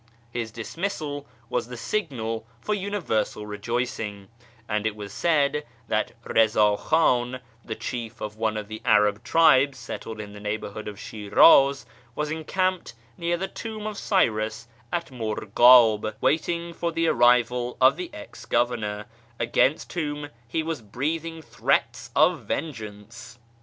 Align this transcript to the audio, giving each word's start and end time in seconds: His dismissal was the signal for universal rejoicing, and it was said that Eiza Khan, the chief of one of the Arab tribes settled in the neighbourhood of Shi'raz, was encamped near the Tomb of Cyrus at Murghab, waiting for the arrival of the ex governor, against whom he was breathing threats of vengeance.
His 0.31 0.49
dismissal 0.51 1.27
was 1.47 1.67
the 1.67 1.77
signal 1.77 2.47
for 2.59 2.73
universal 2.73 3.45
rejoicing, 3.45 4.29
and 4.67 4.87
it 4.87 4.95
was 4.95 5.13
said 5.13 5.63
that 5.89 6.13
Eiza 6.25 6.75
Khan, 6.79 7.39
the 7.63 7.75
chief 7.75 8.19
of 8.19 8.35
one 8.35 8.57
of 8.57 8.67
the 8.67 8.81
Arab 8.83 9.23
tribes 9.23 9.77
settled 9.77 10.19
in 10.19 10.33
the 10.33 10.39
neighbourhood 10.39 10.87
of 10.87 10.97
Shi'raz, 10.97 11.85
was 12.15 12.31
encamped 12.31 12.95
near 13.15 13.37
the 13.37 13.47
Tomb 13.47 13.85
of 13.85 13.95
Cyrus 13.95 14.67
at 14.91 15.11
Murghab, 15.11 16.15
waiting 16.19 16.73
for 16.73 16.91
the 16.91 17.07
arrival 17.07 17.77
of 17.79 17.95
the 17.95 18.09
ex 18.11 18.47
governor, 18.47 19.05
against 19.39 19.93
whom 19.93 20.29
he 20.47 20.63
was 20.63 20.81
breathing 20.81 21.43
threats 21.43 22.09
of 22.15 22.39
vengeance. 22.39 23.37